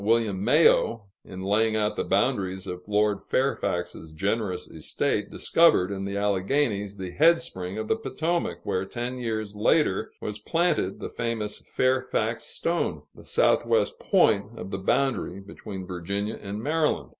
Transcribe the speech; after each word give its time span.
William 0.03 0.43
Mayo, 0.43 1.03
in 1.23 1.43
laying 1.43 1.75
out 1.75 1.95
the 1.95 2.03
boundaries 2.03 2.65
of 2.65 2.87
Lord 2.87 3.21
Fairfax's 3.21 4.11
generous 4.11 4.67
estate, 4.67 5.29
discovered 5.29 5.91
in 5.91 6.05
the 6.05 6.17
Alleghanies 6.17 6.97
the 6.97 7.11
head 7.11 7.39
spring 7.39 7.77
of 7.77 7.87
the 7.87 7.95
Potomac, 7.95 8.61
where 8.63 8.83
ten 8.83 9.19
years 9.19 9.55
later 9.55 10.11
was 10.19 10.39
planted 10.39 10.99
the 10.99 11.09
famous 11.11 11.59
"Fairfax 11.59 12.45
Stone," 12.45 13.03
the 13.13 13.23
southwest 13.25 13.99
point 13.99 14.57
of 14.57 14.71
the 14.71 14.79
boundary 14.79 15.39
between 15.39 15.85
Virginia 15.85 16.39
and 16.41 16.63
Maryland. 16.63 17.09